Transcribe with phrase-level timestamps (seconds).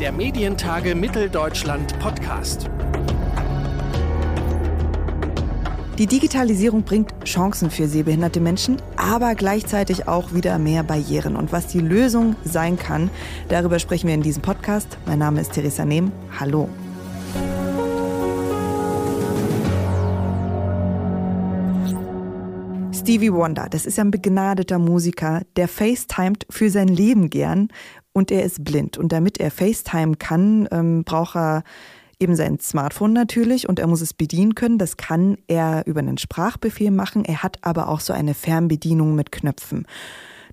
[0.00, 2.68] Der Medientage Mitteldeutschland Podcast.
[5.98, 11.36] Die Digitalisierung bringt Chancen für sehbehinderte Menschen, aber gleichzeitig auch wieder mehr Barrieren.
[11.36, 13.08] Und was die Lösung sein kann,
[13.48, 14.98] darüber sprechen wir in diesem Podcast.
[15.06, 16.10] Mein Name ist Theresa Nehm.
[16.40, 16.68] Hallo.
[22.92, 27.68] Stevie Wonder, das ist ein begnadeter Musiker, der FaceTimet für sein Leben gern
[28.14, 28.96] und er ist blind.
[28.96, 31.64] Und damit er FaceTime kann, ähm, braucht er
[32.18, 34.78] eben sein Smartphone natürlich und er muss es bedienen können.
[34.78, 37.24] Das kann er über einen Sprachbefehl machen.
[37.24, 39.86] Er hat aber auch so eine Fernbedienung mit Knöpfen.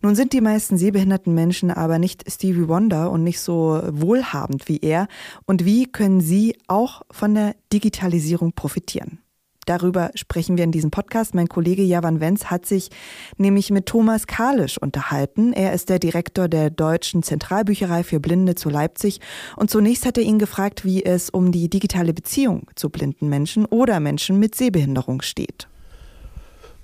[0.02, 4.80] Nun sind die meisten sehbehinderten Menschen aber nicht Stevie Wonder und nicht so wohlhabend wie
[4.80, 5.08] er.
[5.45, 9.20] Und wie können sie auch von der Digitalisierung profitieren?
[9.66, 11.36] Darüber sprechen wir in diesem Podcast.
[11.36, 12.90] Mein Kollege Javan Wenz hat sich
[13.38, 15.54] nämlich mit Thomas Kalisch unterhalten.
[15.54, 19.20] Er ist der Direktor der Deutschen Zentralbücherei für Blinde zu Leipzig.
[19.56, 23.66] Und zunächst hat er ihn gefragt, wie es um die digitale Beziehung zu blinden Menschen
[23.66, 25.68] oder Menschen mit Sehbehinderung steht.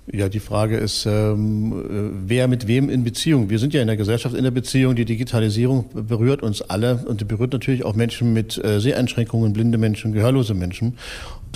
[0.09, 3.49] Ja, die Frage ist, ähm, äh, wer mit wem in Beziehung?
[3.49, 4.95] Wir sind ja in der Gesellschaft in der Beziehung.
[4.95, 10.13] Die Digitalisierung berührt uns alle und berührt natürlich auch Menschen mit äh, Seheinschränkungen, blinde Menschen,
[10.13, 10.97] gehörlose Menschen.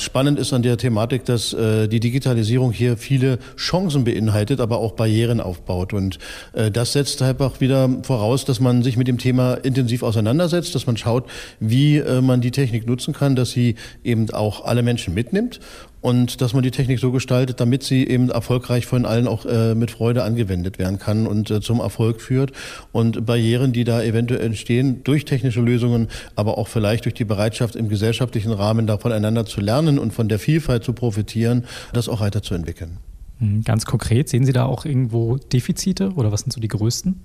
[0.02, 4.94] Spannend ist an der Thematik, dass äh, die Digitalisierung hier viele Chancen beinhaltet, aber auch
[4.94, 5.94] Barrieren aufbaut.
[5.94, 6.17] Und
[6.53, 10.88] äh, das setzt einfach wieder voraus, dass man sich mit dem Thema intensiv auseinandersetzt, dass
[10.88, 11.29] man schaut,
[11.59, 15.59] wie äh, man die Technik nutzen kann, dass sie eben auch alle Menschen mitnimmt
[16.02, 19.75] und dass man die Technik so gestaltet, damit sie eben erfolgreich von allen auch äh,
[19.75, 22.52] mit Freude angewendet werden kann und äh, zum Erfolg führt.
[22.91, 27.75] Und Barrieren, die da eventuell entstehen durch technische Lösungen, aber auch vielleicht durch die Bereitschaft
[27.75, 32.22] im gesellschaftlichen Rahmen da voneinander zu lernen und von der Vielfalt zu profitieren, das auch
[32.22, 32.97] weiterzuentwickeln.
[33.39, 37.20] Hm, ganz konkret, sehen Sie da auch irgendwo Defizite oder was sind so die größten?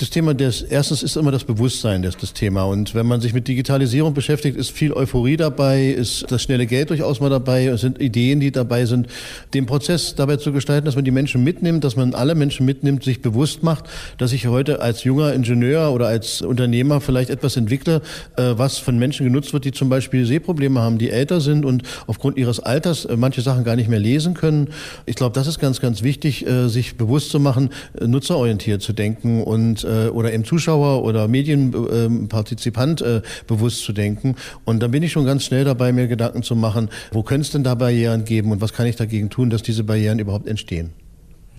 [0.00, 2.62] Das Thema des, erstens ist immer das Bewusstsein, das, das Thema.
[2.62, 6.88] Und wenn man sich mit Digitalisierung beschäftigt, ist viel Euphorie dabei, ist das schnelle Geld
[6.88, 9.08] durchaus mal dabei, es sind Ideen, die dabei sind.
[9.52, 13.04] Den Prozess dabei zu gestalten, dass man die Menschen mitnimmt, dass man alle Menschen mitnimmt,
[13.04, 13.84] sich bewusst macht,
[14.16, 18.00] dass ich heute als junger Ingenieur oder als Unternehmer vielleicht etwas entwickle,
[18.38, 21.82] äh, was von Menschen genutzt wird, die zum Beispiel Sehprobleme haben, die älter sind und
[22.06, 24.68] aufgrund ihres Alters äh, manche Sachen gar nicht mehr lesen können.
[25.04, 27.68] Ich glaube, das ist ganz, ganz wichtig, äh, sich bewusst zu machen,
[28.00, 34.36] nutzerorientiert zu denken und äh, oder im Zuschauer oder Medienpartizipant äh, bewusst zu denken.
[34.64, 37.50] Und dann bin ich schon ganz schnell dabei, mir Gedanken zu machen, wo könnte es
[37.50, 40.90] denn da Barrieren geben und was kann ich dagegen tun, dass diese Barrieren überhaupt entstehen.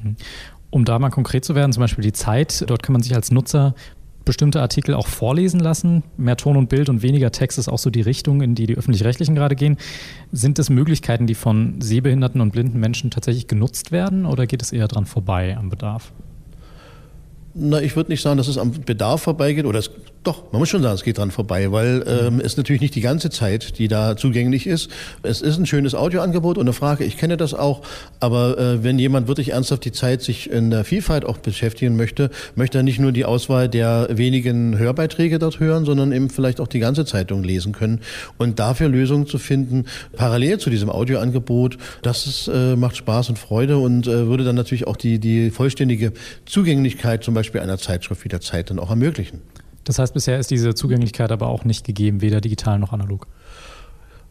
[0.03, 0.15] Mhm.
[0.69, 3.29] Um da mal konkret zu werden, zum Beispiel die Zeit, dort kann man sich als
[3.29, 3.75] Nutzer
[4.23, 6.03] bestimmte Artikel auch vorlesen lassen.
[6.17, 8.77] Mehr Ton und Bild und weniger Text ist auch so die Richtung, in die die
[8.77, 9.77] öffentlich-rechtlichen gerade gehen.
[10.31, 14.71] Sind es Möglichkeiten, die von sehbehinderten und blinden Menschen tatsächlich genutzt werden oder geht es
[14.71, 16.13] eher dran vorbei am Bedarf?
[17.53, 19.91] Na, ich würde nicht sagen, dass es am Bedarf vorbeigeht oder es
[20.23, 23.01] doch, man muss schon sagen, es geht dran vorbei, weil ähm, es natürlich nicht die
[23.01, 24.89] ganze Zeit, die da zugänglich ist.
[25.23, 27.81] Es ist ein schönes Audioangebot und eine Frage, ich kenne das auch,
[28.19, 32.29] aber äh, wenn jemand wirklich ernsthaft die Zeit sich in der Vielfalt auch beschäftigen möchte,
[32.53, 36.67] möchte er nicht nur die Auswahl der wenigen Hörbeiträge dort hören, sondern eben vielleicht auch
[36.67, 38.01] die ganze Zeitung lesen können
[38.37, 43.39] und dafür Lösungen zu finden, parallel zu diesem Audioangebot, das ist, äh, macht Spaß und
[43.39, 46.13] Freude und äh, würde dann natürlich auch die, die vollständige
[46.45, 49.41] Zugänglichkeit zum Beispiel einer Zeitschrift wie der Zeit dann auch ermöglichen.
[49.83, 53.27] Das heißt, bisher ist diese Zugänglichkeit aber auch nicht gegeben, weder digital noch analog.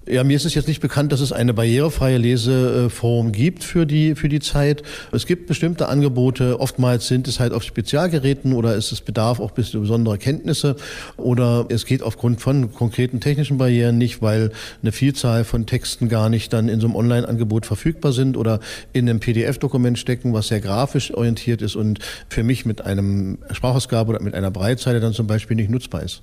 [0.07, 4.15] Ja, mir ist es jetzt nicht bekannt, dass es eine barrierefreie Leseform gibt für die,
[4.15, 4.83] für die Zeit.
[5.13, 6.59] Es gibt bestimmte Angebote.
[6.59, 10.77] Oftmals sind es halt auf Spezialgeräten oder ist es Bedarf auch besonderer Kenntnisse
[11.19, 16.31] oder es geht aufgrund von konkreten technischen Barrieren nicht, weil eine Vielzahl von Texten gar
[16.31, 18.61] nicht dann in so einem Online-Angebot verfügbar sind oder
[18.95, 21.99] in einem PDF-Dokument stecken, was sehr grafisch orientiert ist und
[22.31, 26.23] für mich mit einem Sprachausgabe oder mit einer Breitzeile dann zum Beispiel nicht nutzbar ist.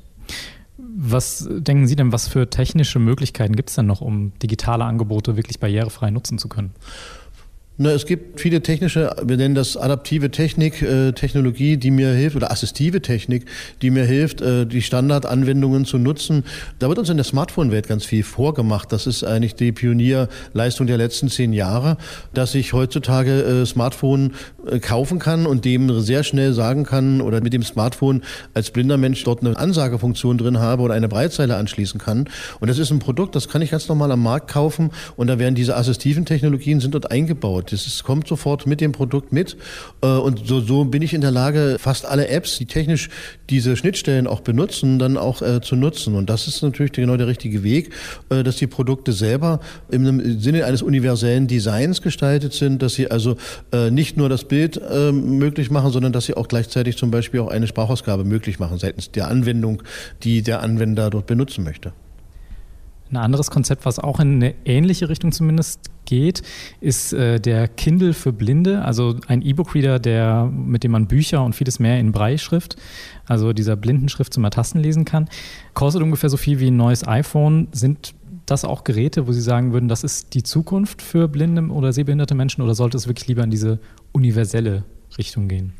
[0.78, 5.36] Was denken Sie denn, was für technische Möglichkeiten gibt es denn noch, um digitale Angebote
[5.36, 6.74] wirklich barrierefrei nutzen zu können?
[7.80, 12.36] Na, es gibt viele technische, wir nennen das adaptive Technik, äh, Technologie, die mir hilft,
[12.36, 13.46] oder assistive Technik,
[13.84, 16.44] die mir hilft, äh, die Standardanwendungen zu nutzen.
[16.80, 18.92] Da wird uns in der Smartphone-Welt ganz viel vorgemacht.
[18.92, 21.98] Das ist eigentlich die Pionierleistung der letzten zehn Jahre,
[22.34, 24.34] dass ich heutzutage äh, Smartphone
[24.66, 28.24] äh, kaufen kann und dem sehr schnell sagen kann oder mit dem Smartphone
[28.56, 32.28] als blinder Mensch dort eine Ansagefunktion drin habe oder eine Breitzeile anschließen kann.
[32.60, 35.38] Und das ist ein Produkt, das kann ich ganz normal am Markt kaufen und da
[35.38, 37.67] werden diese assistiven Technologien sind dort eingebaut.
[37.72, 39.58] Das kommt sofort mit dem Produkt mit.
[40.02, 43.10] Äh, und so, so bin ich in der Lage, fast alle Apps, die technisch
[43.50, 46.16] diese Schnittstellen auch benutzen, dann auch äh, zu nutzen.
[46.16, 47.94] Und das ist natürlich genau der richtige Weg,
[48.30, 49.60] äh, dass die Produkte selber
[49.90, 53.38] im Sinne eines universellen Designs gestaltet sind, dass sie also
[53.72, 57.40] äh, nicht nur das Bild äh, möglich machen, sondern dass sie auch gleichzeitig zum Beispiel
[57.40, 59.84] auch eine Sprachausgabe möglich machen seitens der Anwendung,
[60.24, 61.94] die der Anwender dort benutzen möchte.
[63.10, 66.42] Ein anderes Konzept, was auch in eine ähnliche Richtung zumindest geht,
[66.82, 71.54] ist äh, der Kindle für Blinde, also ein E-Book-Reader, der, mit dem man Bücher und
[71.54, 72.76] vieles mehr in Breitschrift,
[73.26, 75.30] also dieser Blindenschrift zum Ertasten lesen kann.
[75.74, 77.68] Kostet ungefähr so viel wie ein neues iPhone.
[77.72, 78.14] Sind
[78.46, 82.36] das auch Geräte, wo Sie sagen würden, das ist die Zukunft für blinde oder sehbehinderte
[82.36, 83.80] Menschen oder sollte es wirklich lieber in diese
[84.14, 84.84] universelle
[85.18, 85.74] Richtung gehen?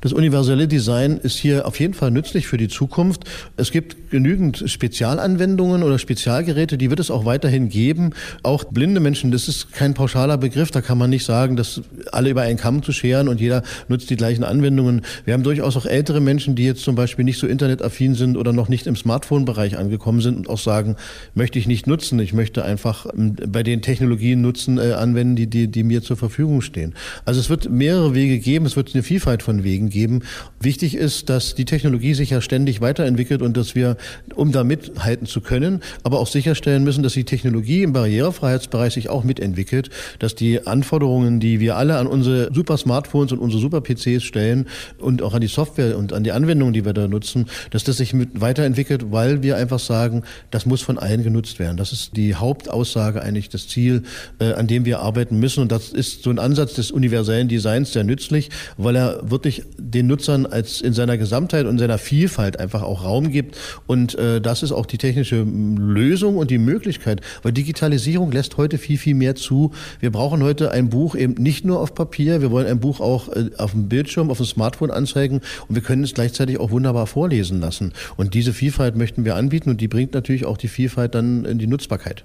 [0.00, 3.24] Das universelle Design ist hier auf jeden Fall nützlich für die Zukunft.
[3.56, 8.10] Es gibt genügend Spezialanwendungen oder Spezialgeräte, die wird es auch weiterhin geben.
[8.42, 11.82] Auch blinde Menschen, das ist kein pauschaler Begriff, da kann man nicht sagen, dass
[12.12, 15.02] alle über einen Kamm zu scheren und jeder nutzt die gleichen Anwendungen.
[15.24, 18.52] Wir haben durchaus auch ältere Menschen, die jetzt zum Beispiel nicht so internetaffin sind oder
[18.52, 20.96] noch nicht im Smartphone-Bereich angekommen sind und auch sagen,
[21.34, 25.46] möchte ich nicht nutzen, ich möchte einfach ähm, bei den Technologien nutzen, äh, anwenden, die,
[25.46, 26.94] die, die mir zur Verfügung stehen.
[27.24, 30.22] Also es wird mehrere Wege geben, es wird eine Vielfalt von Wegen geben.
[30.60, 33.96] Wichtig ist, dass die Technologie sich ja ständig weiterentwickelt und dass wir,
[34.34, 39.08] um da mithalten zu können, aber auch sicherstellen müssen, dass die Technologie im Barrierefreiheitsbereich sich
[39.08, 43.80] auch mitentwickelt, dass die Anforderungen, die wir alle an unsere super Smartphones und unsere super
[43.80, 44.66] PCs stellen
[44.98, 47.96] und auch an die Software und an die Anwendungen, die wir da nutzen, dass das
[47.98, 51.76] sich mit weiterentwickelt, weil wir einfach sagen, das muss von allen genutzt werden.
[51.76, 54.02] Das ist die Hauptaussage eigentlich, das Ziel,
[54.38, 55.60] äh, an dem wir arbeiten müssen.
[55.60, 60.06] Und das ist so ein Ansatz des universellen Designs sehr nützlich, weil er wirklich den
[60.06, 63.56] Nutzern als in seiner Gesamtheit und seiner Vielfalt einfach auch Raum gibt.
[63.86, 68.78] Und äh, das ist auch die technische Lösung und die Möglichkeit, weil Digitalisierung lässt heute
[68.78, 69.72] viel, viel mehr zu.
[70.00, 73.28] Wir brauchen heute ein Buch eben nicht nur auf Papier, wir wollen ein Buch auch
[73.28, 77.06] äh, auf dem Bildschirm, auf dem Smartphone anzeigen und wir können es gleichzeitig auch wunderbar
[77.06, 77.92] vorlesen lassen.
[78.16, 81.58] Und diese Vielfalt möchten wir anbieten und die bringt natürlich auch die Vielfalt dann in
[81.58, 82.24] die Nutzbarkeit.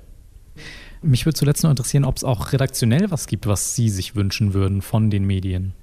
[1.01, 4.53] Mich würde zuletzt noch interessieren, ob es auch redaktionell was gibt, was Sie sich wünschen
[4.53, 5.73] würden von den Medien.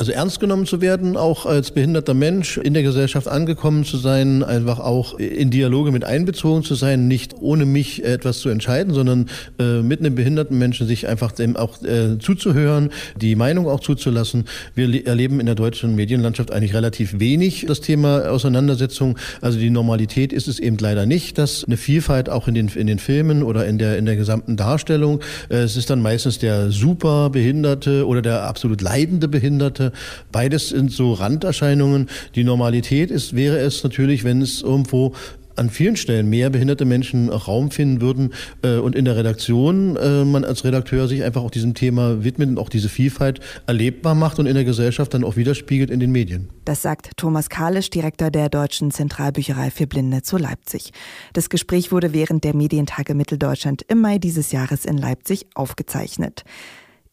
[0.00, 4.42] Also ernst genommen zu werden, auch als behinderter Mensch in der Gesellschaft angekommen zu sein,
[4.42, 9.28] einfach auch in Dialoge mit einbezogen zu sein, nicht ohne mich etwas zu entscheiden, sondern
[9.58, 12.88] äh, mit einem behinderten Menschen sich einfach dem auch äh, zuzuhören,
[13.20, 14.46] die Meinung auch zuzulassen.
[14.74, 19.18] Wir erleben in der deutschen Medienlandschaft eigentlich relativ wenig das Thema Auseinandersetzung.
[19.42, 22.86] Also die Normalität ist es eben leider nicht, dass eine Vielfalt auch in den, in
[22.86, 25.20] den Filmen oder in der, in der gesamten Darstellung,
[25.50, 29.89] äh, es ist dann meistens der super Behinderte oder der absolut leidende Behinderte,
[30.32, 32.08] Beides sind so Randerscheinungen.
[32.34, 35.14] Die Normalität ist, wäre es natürlich, wenn es irgendwo
[35.60, 38.32] an vielen Stellen mehr behinderte Menschen Raum finden würden
[38.62, 42.48] äh, und in der Redaktion äh, man als Redakteur sich einfach auch diesem Thema widmet
[42.48, 46.10] und auch diese Vielfalt erlebbar macht und in der Gesellschaft dann auch widerspiegelt in den
[46.10, 46.48] Medien.
[46.64, 50.92] Das sagt Thomas Kalisch, Direktor der Deutschen Zentralbücherei für Blinde zu Leipzig.
[51.34, 56.44] Das Gespräch wurde während der Medientage Mitteldeutschland im Mai dieses Jahres in Leipzig aufgezeichnet.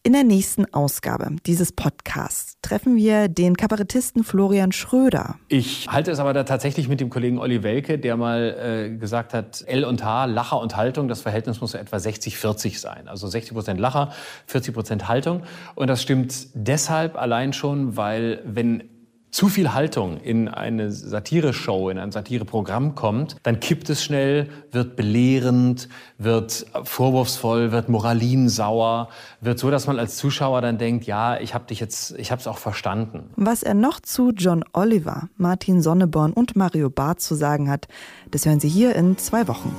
[0.04, 5.34] In der nächsten Ausgabe dieses Podcasts treffen wir den Kabarettisten Florian Schröder.
[5.48, 9.34] Ich halte es aber da tatsächlich mit dem Kollegen Olli Welke, der mal äh, gesagt
[9.34, 13.08] hat, L und H, Lacher und Haltung, das Verhältnis muss etwa 60-40 sein.
[13.08, 14.12] Also 60 Prozent Lacher,
[14.46, 15.42] 40 Prozent Haltung.
[15.74, 18.84] Und das stimmt deshalb allein schon, weil wenn
[19.30, 24.96] zu viel Haltung in eine Satire-Show, in ein Satire-Programm kommt, dann kippt es schnell, wird
[24.96, 29.08] belehrend, wird vorwurfsvoll, wird moralinsauer,
[29.40, 32.40] wird so, dass man als Zuschauer dann denkt, ja, ich habe dich jetzt, ich habe
[32.40, 33.30] es auch verstanden.
[33.36, 37.86] Was er noch zu John Oliver, Martin Sonneborn und Mario Barth zu sagen hat,
[38.30, 39.74] das hören Sie hier in zwei Wochen.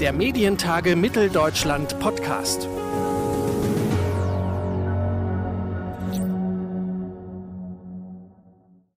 [0.00, 2.68] Der Medientage Mitteldeutschland Podcast.